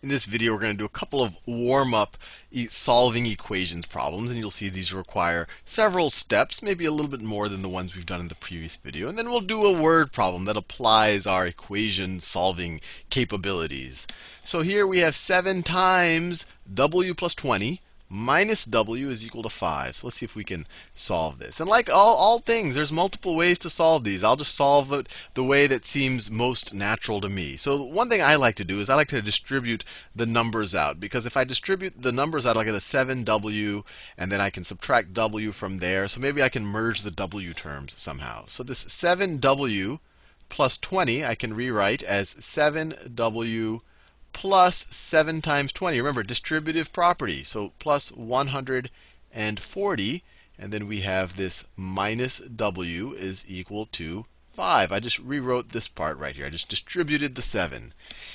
[0.00, 2.16] In this video, we're going to do a couple of warm-up
[2.52, 7.20] e solving equations problems, and you'll see these require several steps, maybe a little bit
[7.20, 9.08] more than the ones we've done in the previous video.
[9.08, 12.80] And then we'll do a word problem that applies our equation solving
[13.10, 14.06] capabilities.
[14.44, 17.80] So here we have 7 times w plus 20
[18.10, 19.96] minus w is equal to 5.
[19.96, 21.60] So let's see if we can solve this.
[21.60, 24.24] And like all, all things, there's multiple ways to solve these.
[24.24, 27.58] I'll just solve it the way that seems most natural to me.
[27.58, 29.84] So one thing I like to do is I like to distribute
[30.16, 30.98] the numbers out.
[30.98, 33.84] Because if I distribute the numbers out, I'll get a 7w,
[34.16, 36.08] and then I can subtract w from there.
[36.08, 38.44] So maybe I can merge the w terms somehow.
[38.46, 40.00] So this 7w
[40.48, 43.82] plus 20 I can rewrite as 7w
[44.32, 45.98] plus 7 times 20.
[45.98, 47.44] Remember, distributive property.
[47.44, 50.24] So plus 140.
[50.58, 54.24] And then we have this minus w is equal to
[54.54, 54.90] 5.
[54.90, 56.46] I just rewrote this part right here.
[56.46, 57.94] I just distributed the 7.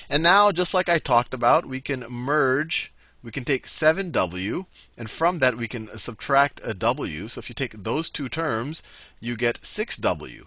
[0.10, 2.94] And now, just like I talked about, we can merge.
[3.22, 4.66] We can take 7w,
[4.98, 7.28] and from that we can subtract a w.
[7.28, 8.84] So if you take those two terms,
[9.20, 10.46] you get 6w.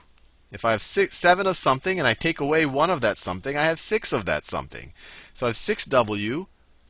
[0.56, 3.58] If I have six, 7 of something and I take away one of that something,
[3.58, 4.94] I have 6 of that something.
[5.34, 6.46] So I have 6w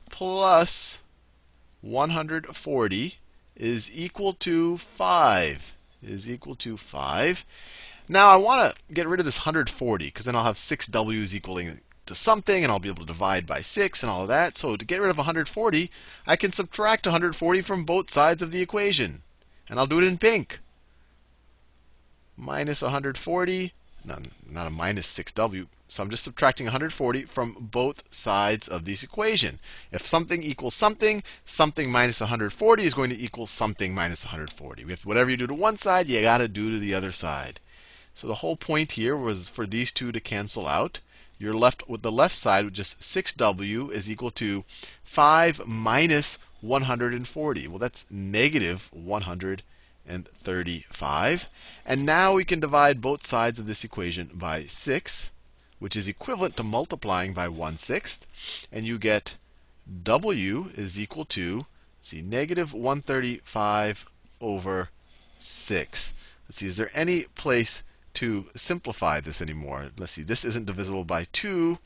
[0.08, 1.00] plus
[1.80, 3.18] 140
[3.56, 5.74] is equal to 5.
[6.00, 7.44] Is equal to 5.
[8.08, 11.80] Now I want to get rid of this 140 because then I'll have 6w's equaling
[12.06, 14.58] to something, and I'll be able to divide by 6 and all of that.
[14.58, 15.90] So to get rid of 140,
[16.24, 19.24] I can subtract 140 from both sides of the equation.
[19.68, 20.60] And I'll do it in pink
[22.38, 23.72] minus 140,
[24.04, 25.66] not, not a minus 6w.
[25.88, 29.58] So I'm just subtracting 140 from both sides of this equation.
[29.90, 34.84] If something equals something, something minus 140 is going to equal something minus 140.
[34.84, 37.10] We have whatever you do to one side, you got to do to the other
[37.10, 37.58] side.
[38.14, 41.00] So the whole point here was for these two to cancel out.
[41.38, 44.64] You're left with the left side with just 6w is equal to
[45.04, 47.68] 5 minus 140.
[47.68, 49.62] Well, that's negative 140
[50.08, 51.48] and 35.
[51.84, 55.30] And now we can divide both sides of this equation by 6,
[55.80, 58.24] which is equivalent to multiplying by 1 sixth.
[58.70, 59.34] And you get
[60.04, 61.66] w is equal to,
[62.02, 64.06] see, negative 135
[64.40, 64.90] over
[65.40, 66.14] 6.
[66.48, 67.82] Let's see, is there any place
[68.14, 69.90] to simplify this anymore?
[69.98, 71.78] Let's see, this isn't divisible by 2.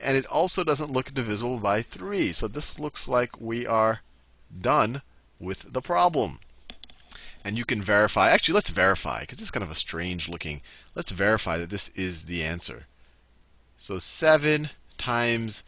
[0.00, 2.32] And it also doesn't look divisible by 3.
[2.32, 4.00] So this looks like we are
[4.58, 5.02] done
[5.38, 6.40] with the problem
[7.48, 8.28] and you can verify.
[8.28, 10.60] Actually, let's verify, because is kind of a strange looking.
[10.94, 12.86] Let's verify that this is the answer.
[13.78, 15.62] So 7 times,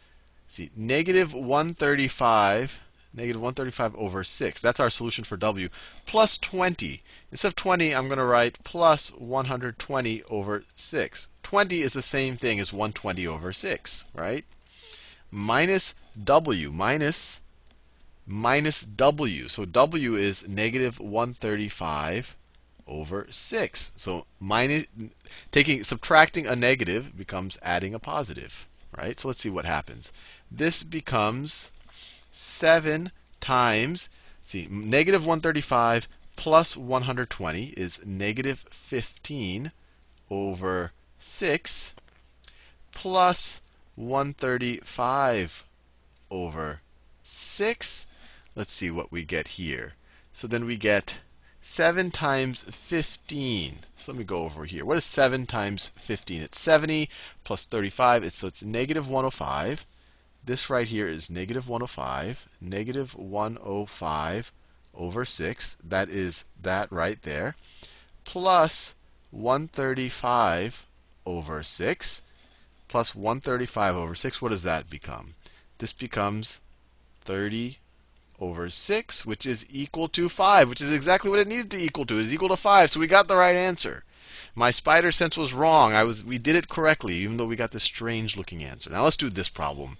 [0.47, 2.79] see, negative 135,
[3.15, 4.61] negative 135 over 6.
[4.61, 5.69] That's our solution for w,
[6.05, 7.01] plus 20.
[7.31, 11.27] Instead of 20, I'm going to write plus 120 over 6.
[11.41, 14.45] 20 is the same thing as 120 over 6, right?
[15.31, 17.39] Minus w, minus
[18.31, 19.49] minus w.
[19.49, 22.37] So w is negative 135
[22.87, 23.91] over 6.
[23.97, 24.85] So minus,
[25.51, 29.19] taking subtracting a negative becomes adding a positive, right?
[29.19, 30.13] So let's see what happens.
[30.49, 31.71] This becomes
[32.31, 33.11] 7
[33.41, 34.07] times,
[34.45, 39.71] see, negative 135 plus 120 is negative 15
[40.29, 41.93] over 6
[42.93, 43.61] plus
[43.95, 45.65] 135
[46.29, 46.81] over
[47.23, 48.07] 6
[48.53, 49.93] Let's see what we get here.
[50.33, 51.19] So then we get
[51.61, 53.85] 7 times 15.
[53.97, 54.83] So let me go over here.
[54.83, 56.41] What is 7 times 15?
[56.41, 57.09] It's 70
[57.45, 58.25] plus 35.
[58.25, 59.85] It's, so it's negative 105.
[60.43, 62.49] This right here is negative 105.
[62.59, 64.51] Negative 105
[64.95, 65.77] over 6.
[65.81, 67.55] That is that right there.
[68.25, 68.95] Plus
[69.29, 70.87] 135
[71.25, 72.21] over 6.
[72.89, 74.41] Plus 135 over 6.
[74.41, 75.35] What does that become?
[75.77, 76.59] This becomes
[77.21, 77.77] 30
[78.41, 82.07] over 6, which is equal to 5, which is exactly what it needed to equal
[82.07, 82.17] to.
[82.17, 84.03] is equal to 5, so we got the right answer.
[84.55, 85.93] My spider sense was wrong.
[85.93, 88.89] I was, we did it correctly, even though we got this strange looking answer.
[88.89, 89.97] Now let's do this problem.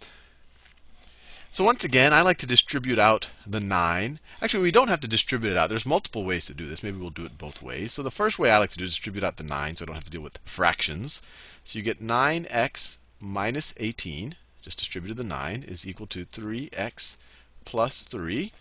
[1.52, 4.20] So once again, I like to distribute out the 9.
[4.42, 5.70] Actually, we don't have to distribute it out.
[5.70, 6.82] There's multiple ways to do this.
[6.82, 7.94] Maybe we'll do it both ways.
[7.94, 9.86] So the first way I like to do is distribute out the 9 so I
[9.86, 11.22] don't have to deal with fractions.
[11.64, 17.18] So you get 9x minus 18, just distributed the 9, is equal to 3x
[17.66, 18.52] plus 3.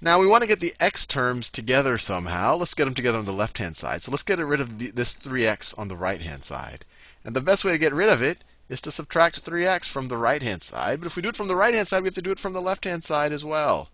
[0.00, 2.56] Now we want to get the x terms together somehow.
[2.56, 4.02] Let's get them together on the left-hand side.
[4.02, 6.84] So let's get rid of the, this 3x on the right-hand side.
[7.24, 10.16] And the best way to get rid of it is to subtract 3x from the
[10.16, 10.98] right-hand side.
[11.00, 12.52] But if we do it from the right-hand side, we have to do it from
[12.52, 13.90] the left-hand side as well.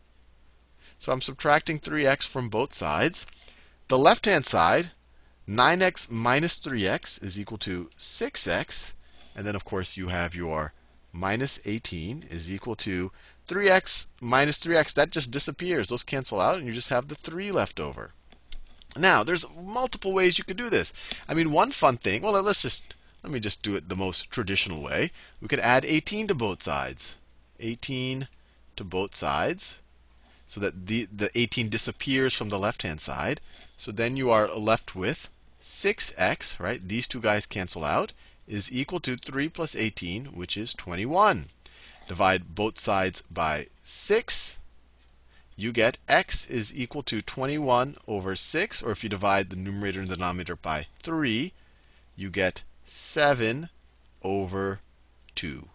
[0.98, 3.26] So I'm subtracting 3x from both sides.
[3.88, 4.92] The left-hand side,
[5.46, 8.92] 9x minus 3x is equal to 6x.
[9.34, 10.72] And then, of course, you have your
[11.12, 13.10] minus 18 is equal to
[13.48, 14.92] 3x minus 3x.
[14.92, 15.88] That just disappears.
[15.88, 18.12] Those cancel out, and you just have the 3 left over.
[18.96, 20.92] Now, there's multiple ways you could do this.
[21.26, 24.30] I mean, one fun thing, well, let's just, let me just do it the most
[24.30, 25.10] traditional way.
[25.40, 27.14] We could add 18 to both sides.
[27.58, 28.28] 18
[28.76, 29.78] to both sides
[30.48, 33.40] so that the, the 18 disappears from the left-hand side.
[33.76, 35.28] So then you are left with
[35.62, 36.86] 6x, right?
[36.88, 38.12] These two guys cancel out,
[38.46, 41.50] is equal to 3 plus 18, which is 21.
[42.08, 44.56] Divide both sides by 6.
[45.56, 48.82] You get x is equal to 21 over 6.
[48.82, 51.52] Or if you divide the numerator and denominator by 3,
[52.16, 53.69] you get 7
[54.22, 54.81] over
[55.34, 55.69] 2.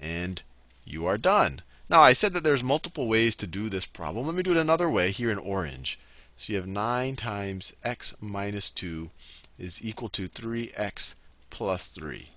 [0.00, 0.42] And
[0.84, 1.62] you are done.
[1.88, 4.26] Now, I said that there's multiple ways to do this problem.
[4.26, 6.00] Let me do it another way here in orange.
[6.36, 9.08] So you have 9 times x minus 2
[9.56, 11.14] is equal to 3x
[11.48, 12.30] plus 3.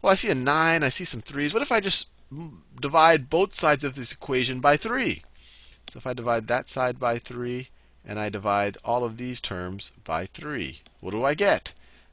[0.00, 1.54] Well, I see a 9, I see some 3's.
[1.54, 2.08] What if I just
[2.80, 5.22] divide both sides of this equation by 3?
[5.90, 7.68] So if I divide that side by 3,
[8.04, 11.72] and I divide all of these terms by 3, what do I get?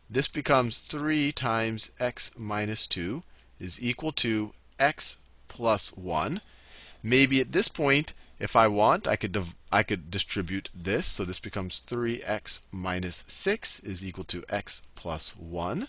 [0.09, 3.23] This becomes 3 times x minus 2
[3.59, 5.17] is equal to x
[5.47, 6.41] plus 1.
[7.01, 9.37] Maybe at this point, if I want, I could,
[9.71, 11.05] I could distribute this.
[11.07, 15.87] So this becomes 3x minus 6 is equal to x plus 1.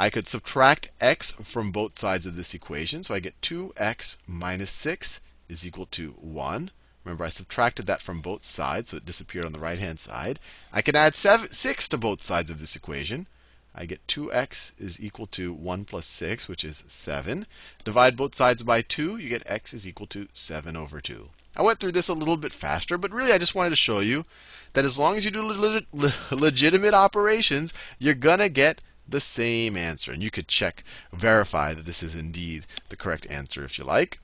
[0.00, 3.02] I could subtract x from both sides of this equation.
[3.02, 6.70] So I get 2x minus 6 is equal to 1.
[7.02, 10.38] Remember, I subtracted that from both sides, so it disappeared on the right hand side.
[10.72, 13.26] I can add seven, 6 to both sides of this equation.
[13.74, 17.44] I get 2x is equal to 1 plus 6, which is 7.
[17.84, 21.28] Divide both sides by 2, you get x is equal to 7 over 2.
[21.56, 23.98] I went through this a little bit faster, but really I just wanted to show
[23.98, 24.26] you
[24.74, 29.20] that as long as you do le le legitimate operations, you're going to get the
[29.20, 30.12] same answer.
[30.12, 34.20] And you could check, verify that this is indeed the correct answer if you like.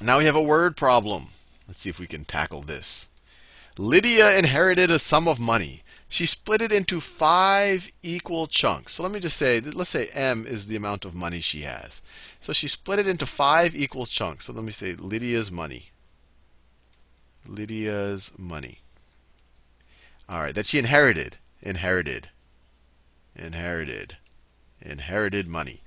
[0.00, 1.28] Now we have a word problem.
[1.66, 3.08] Let's see if we can tackle this.
[3.78, 5.82] Lydia inherited a sum of money
[6.12, 8.92] she split it into five equal chunks.
[8.92, 12.02] So let me just say, let's say M is the amount of money she has.
[12.38, 14.44] So she split it into five equal chunks.
[14.44, 15.90] So let me say Lydia's money.
[17.46, 18.82] Lydia's money.
[20.28, 21.38] All right, that she inherited.
[21.62, 22.28] Inherited.
[23.34, 24.16] Inherited.
[24.80, 25.82] Inherited money.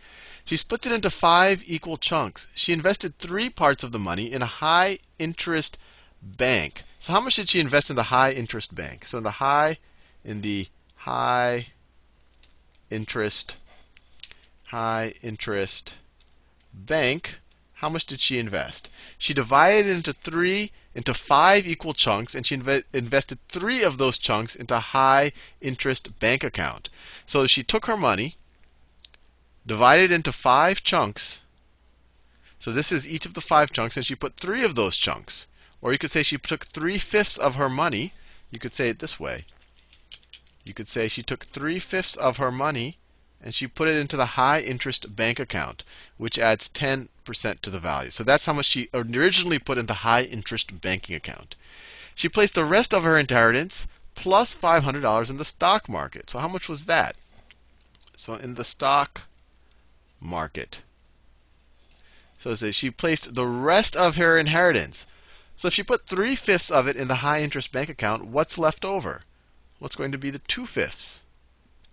[0.45, 2.47] She split it into five equal chunks.
[2.53, 5.77] She invested three parts of the money in a high interest
[6.21, 6.83] bank.
[7.00, 9.06] So how much did she invest in the high interest bank?
[9.06, 9.77] So in the high
[10.24, 11.68] in the high
[12.89, 13.57] interest
[14.65, 15.95] high interest
[16.74, 17.36] bank,
[17.74, 18.89] how much did she invest?
[19.18, 24.00] She divided it into three, into five equal chunks, and she inv invested three of
[24.00, 25.31] those chunks into a high
[25.62, 26.89] interest bank account.
[27.27, 28.38] So she took her money,
[29.68, 31.42] divided into five chunks.
[32.59, 35.45] So this is each of the five chunks, and she put three of those chunks.
[35.81, 38.13] Or you could say she took three fifths of her money.
[38.50, 39.45] You could say it this way
[40.65, 42.98] you could say she took three fifths of her money
[43.45, 45.83] and she put it into the high interest bank account,
[46.18, 47.07] which adds 10%
[47.62, 48.09] to the value.
[48.09, 51.56] So that's how much she originally put in the high interest banking account.
[52.15, 56.31] She placed the rest of her inheritance plus $500 in the stock market.
[56.31, 57.15] So how much was that?
[58.18, 59.21] So in the stock
[60.19, 60.81] market.
[62.39, 65.06] So she placed the rest of her inheritance.
[65.56, 68.58] So if she put three fifths of it in the high interest bank account, what's
[68.58, 69.22] left over?
[69.77, 71.22] what's going to be the two fifths?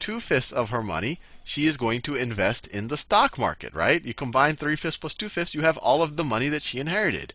[0.03, 4.05] Two fifths of her money she is going to invest in the stock market, right?
[4.05, 6.81] You combine three fifths plus two fifths, you have all of the money that she
[6.81, 7.35] inherited.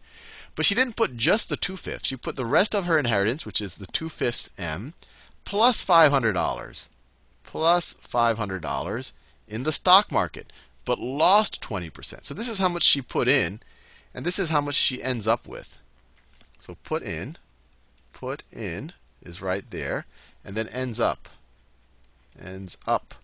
[0.54, 2.10] But she didn't put just the two fifths.
[2.10, 4.96] She put the rest of her inheritance, which is the two fifths M,
[5.46, 6.90] plus $500,
[7.44, 9.12] plus $500
[9.48, 10.52] in the stock market,
[10.84, 12.26] but lost 20%.
[12.26, 13.62] So this is how much she put in,
[14.14, 15.80] and this is how much she ends up with.
[16.60, 17.38] So put in,
[18.12, 20.06] put in is right there
[20.44, 21.30] and then ends up.
[22.40, 23.16] Ends up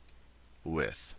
[0.63, 1.13] with.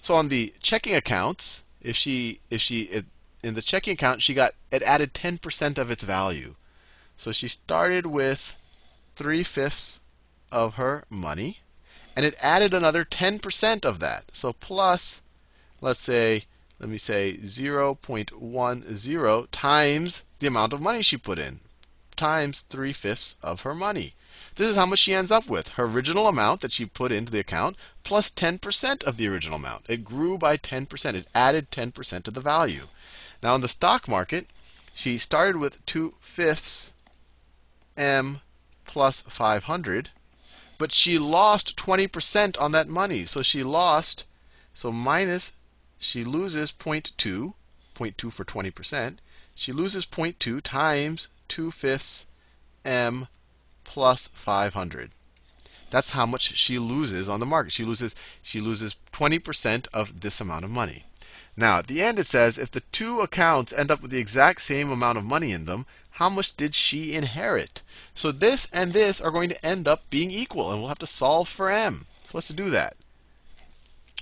[0.00, 3.04] So on the checking accounts, if she if she
[3.42, 6.54] in the checking account she got it added 10% of its value.
[7.16, 8.54] So she started with
[9.16, 10.00] three fifths
[10.52, 11.60] of her money,
[12.14, 14.24] and it added another 10% of that.
[14.32, 15.20] So plus,
[15.80, 16.46] let's say,
[16.78, 21.60] let me say 0.10 times the amount of money she put in
[22.16, 24.14] times 3 fifths of her money.
[24.56, 25.70] This is how much she ends up with.
[25.70, 29.84] Her original amount that she put into the account plus 10% of the original amount.
[29.88, 31.14] It grew by 10%.
[31.16, 32.86] It added 10% to the value.
[33.42, 34.46] Now in the stock market,
[34.94, 36.92] she started with 2 fifths
[37.96, 38.42] M
[38.84, 40.10] plus 500,
[40.78, 43.26] but she lost 20% on that money.
[43.26, 44.22] So she lost,
[44.72, 45.50] so minus,
[45.98, 47.54] she loses 0.2,
[47.96, 49.18] 0.2 for 20%.
[49.56, 52.26] She loses 0.2 times 2 fifths
[52.84, 53.26] m
[53.84, 55.12] plus 500.
[55.90, 57.70] That's how much she loses on the market.
[57.70, 61.04] She loses she loses 20% of this amount of money.
[61.56, 64.62] Now, at the end it says if the two accounts end up with the exact
[64.62, 67.82] same amount of money in them, how much did she inherit?
[68.14, 71.06] So this and this are going to end up being equal, and we'll have to
[71.06, 72.06] solve for m.
[72.24, 72.96] So let's do that.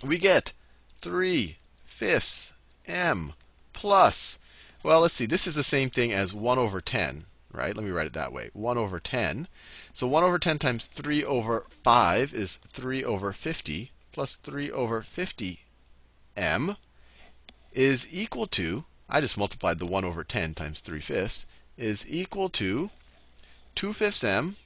[0.03, 0.53] We get
[1.01, 2.53] 3 fifths
[2.87, 3.35] m
[3.73, 4.39] plus,
[4.83, 7.77] well, let's see, this is the same thing as 1 over 10, right?
[7.77, 9.47] Let me write it that way 1 over 10.
[9.95, 15.03] So 1 over 10 times 3 over 5 is 3 over 50, plus 3 over
[15.03, 16.77] 50m
[17.73, 22.49] is equal to, I just multiplied the 1 over 10 times 3 fifths, is equal
[22.51, 22.91] to
[23.75, 24.57] 2 fifths m,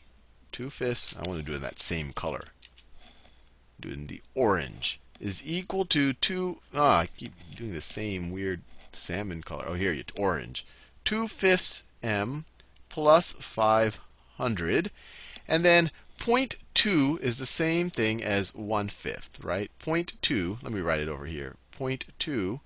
[0.52, 2.48] 2 fifths, I want to do it in that same color,
[3.80, 8.30] do it in the orange, is equal to 2, ah, I keep doing the same
[8.30, 8.62] weird
[8.92, 9.66] salmon color.
[9.68, 10.64] Oh, here, you orange.
[11.04, 12.44] 2 fifths m
[12.96, 14.90] plus 500.
[15.46, 19.70] And then 0.2 is the same thing as 1 fifth, right?
[19.84, 21.56] 0.2, let me write it over here.
[21.78, 22.58] 0.2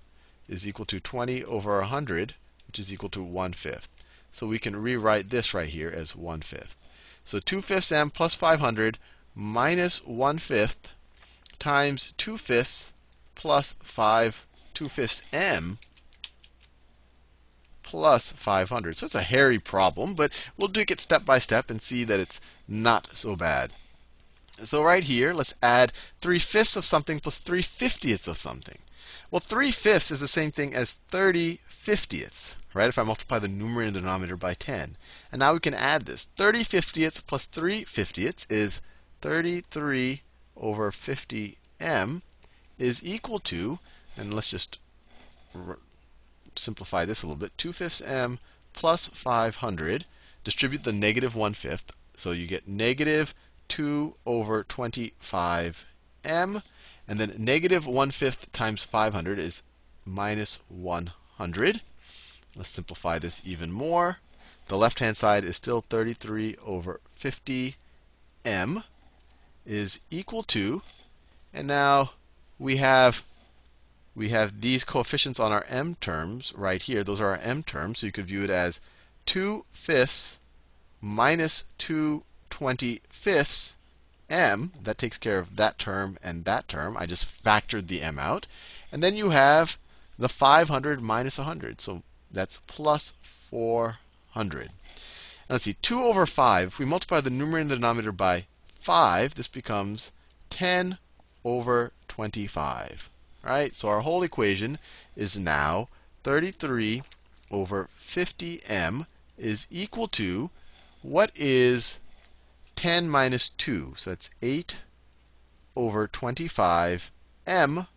[0.47, 2.35] is equal to 20 over 100,
[2.65, 3.89] which is equal to 1 fifth.
[4.31, 6.77] So we can rewrite this right here as 1 fifth.
[7.25, 8.97] So 2 fifths m plus 500
[9.35, 10.87] minus 1 fifth
[11.59, 12.93] times 2 fifths
[13.35, 14.45] plus 5,
[14.75, 15.77] 2 fifths m
[17.91, 18.95] plus 500.
[18.95, 22.21] So it's a hairy problem, but we'll take it step by step and see that
[22.21, 23.73] it's not so bad.
[24.63, 28.77] So right here, let's add 3 fifths of something plus 3 fiftieths of something.
[29.29, 32.87] Well, 3 fifths is the same thing as 30 fiftieths, right?
[32.87, 34.95] If I multiply the numerator and the denominator by 10.
[35.29, 36.29] And now we can add this.
[36.37, 38.79] 30 fiftieths plus 3 fiftieths is
[39.19, 40.21] 33
[40.55, 42.21] over 50m
[42.79, 43.79] is equal to,
[44.15, 44.77] and let's just
[46.55, 48.39] simplify this a little bit, 2 fifths m
[48.73, 50.05] plus 500.
[50.43, 51.91] Distribute the negative 1 fifth.
[52.15, 53.33] So you get negative
[53.69, 55.83] 2 over 25m.
[56.23, 59.61] And then negative 1 fifth times 500 is
[60.05, 61.81] minus 100.
[62.55, 64.17] Let's simplify this even more.
[64.67, 67.75] The left hand side is still 33 over 50m
[69.65, 70.81] is equal to,
[71.53, 72.11] and now
[72.57, 73.23] we have
[74.13, 77.01] we have these coefficients on our m terms right here.
[77.01, 77.99] Those are our m terms.
[77.99, 78.81] So you could view it as
[79.25, 80.39] 2 fifths
[80.99, 83.75] minus 2 25ths
[84.29, 84.73] m.
[84.83, 86.97] That takes care of that term and that term.
[86.97, 88.47] I just factored the m out.
[88.91, 89.77] And then you have
[90.19, 91.79] the 500 minus 100.
[91.79, 94.67] So that's plus 400.
[94.67, 94.73] Now
[95.47, 96.67] let's see, 2 over 5.
[96.67, 98.45] If we multiply the numerator and the denominator by
[98.81, 100.11] 5, this becomes
[100.49, 100.97] 10
[101.45, 103.09] over 25
[103.43, 103.75] right?
[103.75, 104.77] So our whole equation
[105.15, 105.89] is now
[106.23, 107.01] 33
[107.49, 109.07] over 50m
[109.37, 110.51] is equal to
[111.01, 111.99] what is
[112.75, 113.95] 10 minus 2?
[113.97, 114.81] So that's 8
[115.75, 117.87] over 25m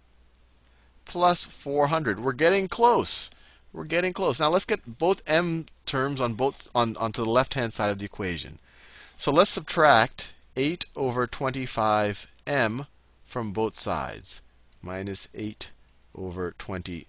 [1.04, 2.20] plus 400.
[2.20, 3.30] We're getting close.
[3.72, 4.40] We're getting close.
[4.40, 8.06] Now let's get both m terms on both on onto the left-hand side of the
[8.06, 8.58] equation.
[9.18, 12.86] So let's subtract 8 over 25m
[13.26, 14.40] from both sides
[14.84, 15.70] minus 8
[16.14, 17.06] over 25m.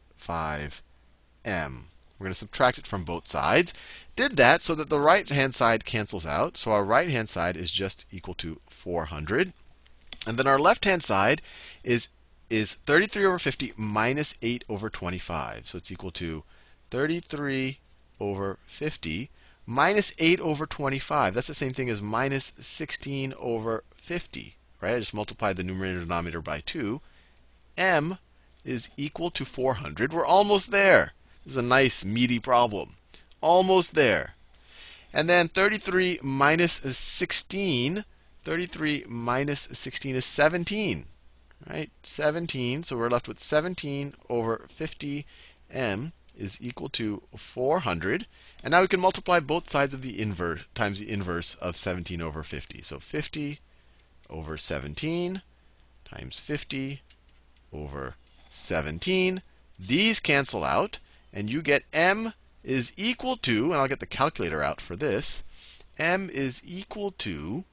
[1.45, 3.73] We're going to subtract it from both sides.
[4.15, 6.55] Did that so that the right hand side cancels out.
[6.55, 9.51] So our right hand side is just equal to 400.
[10.25, 11.41] And then our left hand side
[11.83, 12.07] is,
[12.49, 15.67] is 33 over 50 minus 8 over 25.
[15.67, 16.45] So it's equal to
[16.91, 17.79] 33
[18.21, 19.29] over 50
[19.65, 21.33] minus 8 over 25.
[21.33, 24.55] That's the same thing as minus 16 over 50.
[24.79, 24.95] Right?
[24.95, 27.01] I just multiplied the numerator and denominator by 2
[27.77, 28.17] m
[28.63, 30.13] is equal to 400.
[30.13, 31.13] We're almost there.
[31.43, 32.95] This is a nice, meaty problem.
[33.41, 34.35] Almost there.
[35.11, 38.05] And then 33 minus 16.
[38.43, 41.05] 33 minus 16 is 17.
[41.67, 41.91] Right?
[42.01, 42.83] 17.
[42.85, 48.25] So we're left with 17 over 50m is equal to 400.
[48.63, 52.21] And now we can multiply both sides of the inverse times the inverse of 17
[52.21, 52.81] over 50.
[52.83, 53.59] So 50
[54.29, 55.41] over 17
[56.05, 57.01] times 50
[57.73, 58.15] over
[58.49, 59.41] 17.
[59.79, 60.99] These cancel out,
[61.33, 65.43] and you get m is equal to, and I'll get the calculator out for this,
[65.97, 67.65] m is equal to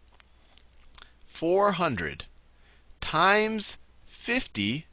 [1.28, 2.24] 400
[3.00, 4.86] times 50